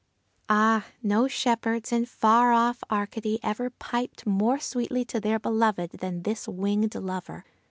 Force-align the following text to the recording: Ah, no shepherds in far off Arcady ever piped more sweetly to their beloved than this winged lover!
Ah, 0.49 0.87
no 1.03 1.27
shepherds 1.27 1.91
in 1.91 2.07
far 2.07 2.51
off 2.53 2.83
Arcady 2.89 3.37
ever 3.43 3.69
piped 3.69 4.25
more 4.25 4.57
sweetly 4.57 5.05
to 5.05 5.19
their 5.19 5.37
beloved 5.37 5.99
than 5.99 6.23
this 6.23 6.47
winged 6.47 6.95
lover! 6.95 7.43